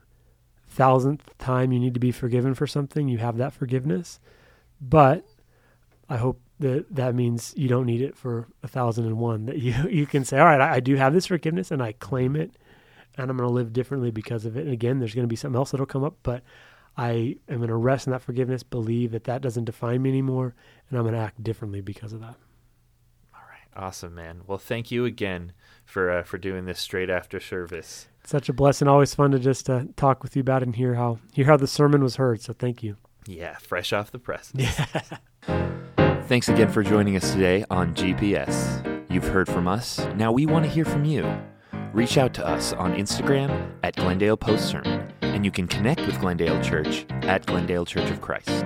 thousandth 0.69 1.37
time 1.39 1.73
you 1.73 1.81
need 1.81 1.95
to 1.95 2.01
be 2.01 2.13
forgiven 2.13 2.55
for 2.55 2.67
something, 2.67 3.09
you 3.09 3.19
have 3.19 3.37
that 3.39 3.53
forgiveness. 3.53 4.21
But 4.81 5.25
I 6.09 6.17
hope 6.17 6.41
that 6.61 6.95
that 6.95 7.15
means 7.15 7.55
you 7.57 7.69
don't 7.69 7.87
need 7.87 8.03
it 8.03 8.17
for 8.17 8.49
a 8.63 8.69
thousand 8.69 9.07
and 9.07 9.19
one. 9.19 9.47
That 9.47 9.59
you 9.59 9.75
you 9.91 10.07
can 10.07 10.25
say, 10.25 10.39
all 10.39 10.47
right, 10.47 10.61
I, 10.61 10.75
I 10.75 10.81
do 10.81 10.97
have 10.97 11.13
this 11.13 11.27
forgiveness, 11.27 11.71
and 11.71 11.83
I 11.83 11.93
claim 11.93 12.37
it, 12.37 12.53
and 13.23 13.31
I'm 13.31 13.37
going 13.37 13.49
to 13.49 13.55
live 13.55 13.73
differently 13.73 14.11
because 14.11 14.45
of 14.45 14.57
it. 14.57 14.65
And 14.65 14.73
again, 14.73 14.99
there's 14.99 15.15
going 15.15 15.25
to 15.25 15.29
be 15.29 15.37
something 15.37 15.57
else 15.57 15.71
that'll 15.73 15.87
come 15.87 16.05
up, 16.05 16.17
but 16.23 16.43
I 16.97 17.37
am 17.49 17.59
going 17.59 17.69
to 17.69 17.77
rest 17.77 18.07
in 18.07 18.13
that 18.13 18.23
forgiveness, 18.23 18.63
believe 18.63 19.13
that 19.13 19.25
that 19.25 19.41
doesn't 19.43 19.65
define 19.65 20.03
me 20.03 20.11
anymore, 20.11 20.55
and 20.89 20.99
I'm 20.99 21.05
going 21.05 21.15
to 21.15 21.21
act 21.21 21.43
differently 21.43 21.81
because 21.81 22.13
of 22.13 22.21
that. 22.21 22.37
All 23.35 23.43
right, 23.49 23.69
awesome, 23.77 24.15
man. 24.15 24.43
Well, 24.47 24.59
thank 24.59 24.91
you 24.91 25.05
again 25.05 25.53
for 25.85 26.11
uh, 26.11 26.23
for 26.23 26.39
doing 26.39 26.65
this 26.65 26.81
straight 26.81 27.09
after 27.11 27.39
service. 27.41 28.09
such 28.25 28.49
a 28.49 28.53
blessing. 28.53 28.89
Always 28.89 29.15
fun 29.15 29.31
to 29.31 29.39
just 29.39 29.71
uh, 29.71 29.85
talk 29.97 30.23
with 30.23 30.35
you 30.35 30.41
about 30.41 30.63
it 30.63 30.67
and 30.67 30.77
hear 30.77 30.95
how 30.95 31.19
hear 31.33 31.47
how 31.47 31.57
the 31.57 31.67
sermon 31.67 32.03
was 32.03 32.17
heard. 32.17 32.43
So 32.43 32.53
thank 32.53 32.83
you. 32.83 32.97
Yeah, 33.27 33.57
fresh 33.59 33.93
off 33.93 34.11
the 34.11 34.19
press. 34.19 34.53
Yeah. 34.55 35.03
Thanks 36.29 36.49
again 36.49 36.71
for 36.71 36.83
joining 36.83 37.17
us 37.17 37.33
today 37.33 37.65
on 37.71 37.95
GPS. 37.95 39.05
You've 39.11 39.29
heard 39.29 39.49
from 39.49 39.67
us. 39.67 39.99
Now 40.17 40.31
we 40.33 40.45
want 40.47 40.65
to 40.67 40.71
hear 40.71 40.85
from 40.85 41.05
you. 41.05 41.23
Reach 41.93 42.17
out 42.19 42.35
to 42.35 42.47
us 42.47 42.73
on 42.75 42.95
Instagram 42.95 43.73
at 43.83 43.97
Glendale 43.97 44.37
Post 44.37 44.69
Sermon, 44.69 45.11
and 45.23 45.45
you 45.45 45.51
can 45.51 45.67
connect 45.67 46.07
with 46.07 46.21
Glendale 46.21 46.63
Church 46.63 47.05
at 47.23 47.45
Glendale 47.47 47.85
Church 47.87 48.11
of 48.11 48.21
Christ. 48.21 48.65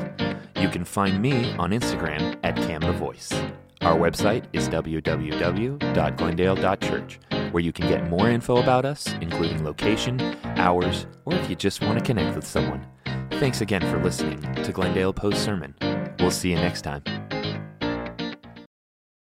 You 0.60 0.68
can 0.68 0.84
find 0.84 1.22
me 1.22 1.54
on 1.54 1.70
Instagram 1.70 2.38
at 2.42 2.56
Cam 2.56 2.80
the 2.80 2.92
Voice. 2.92 3.32
Our 3.80 3.96
website 3.96 4.44
is 4.52 4.68
www.glendale.church, 4.68 7.20
where 7.52 7.62
you 7.62 7.72
can 7.72 7.88
get 7.88 8.10
more 8.10 8.28
info 8.28 8.56
about 8.56 8.84
us, 8.84 9.06
including 9.20 9.64
location, 9.64 10.20
hours, 10.56 11.06
or 11.24 11.34
if 11.34 11.48
you 11.48 11.56
just 11.56 11.82
want 11.82 11.98
to 11.98 12.04
connect 12.04 12.34
with 12.34 12.46
someone. 12.46 12.84
Thanks 13.32 13.60
again 13.60 13.82
for 13.82 14.02
listening 14.02 14.40
to 14.62 14.72
Glendale 14.72 15.12
Post 15.12 15.44
Sermon. 15.44 15.74
We'll 16.18 16.30
see 16.30 16.50
you 16.50 16.56
next 16.56 16.82
time. 16.82 17.02